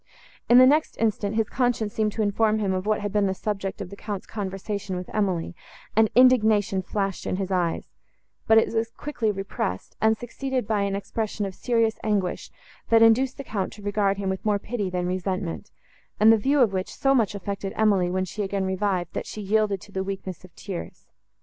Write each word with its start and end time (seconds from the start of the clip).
In 0.49 0.57
the 0.57 0.65
next 0.65 0.97
instant, 0.97 1.35
his 1.35 1.47
conscience 1.47 1.93
seemed 1.93 2.11
to 2.13 2.23
inform 2.23 2.57
him 2.57 2.73
of 2.73 2.87
what 2.87 3.01
had 3.01 3.11
been 3.13 3.27
the 3.27 3.35
subject 3.35 3.81
of 3.81 3.91
the 3.91 3.95
Count's 3.95 4.25
conversation 4.25 4.95
with 4.95 5.13
Emily, 5.13 5.55
and 5.95 6.09
indignation 6.15 6.81
flashed 6.81 7.27
in 7.27 7.35
his 7.35 7.51
eyes; 7.51 7.87
but 8.47 8.57
it 8.57 8.73
was 8.73 8.89
quickly 8.89 9.29
repressed, 9.31 9.95
and 10.01 10.17
succeeded 10.17 10.65
by 10.67 10.81
an 10.81 10.95
expression 10.95 11.45
of 11.45 11.53
serious 11.53 11.99
anguish, 12.03 12.49
that 12.89 13.03
induced 13.03 13.37
the 13.37 13.43
Count 13.43 13.71
to 13.73 13.83
regard 13.83 14.17
him 14.17 14.27
with 14.27 14.43
more 14.43 14.57
pity 14.57 14.89
than 14.89 15.05
resentment, 15.05 15.69
and 16.19 16.33
the 16.33 16.35
view 16.35 16.61
of 16.61 16.73
which 16.73 16.95
so 16.95 17.13
much 17.13 17.35
affected 17.35 17.71
Emily, 17.75 18.09
when 18.09 18.25
she 18.25 18.41
again 18.41 18.65
revived, 18.65 19.13
that 19.13 19.27
she 19.27 19.39
yielded 19.41 19.79
to 19.81 19.91
the 19.91 20.03
weakness 20.03 20.43
of 20.43 20.51
tears. 20.55 21.05